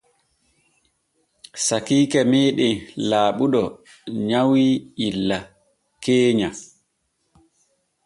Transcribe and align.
Sakiike 1.65 2.19
meeɗen 2.31 2.75
Laaɓuɗo 3.09 3.61
nyawi 4.27 4.63
illa 5.07 5.37
keenya. 6.03 6.49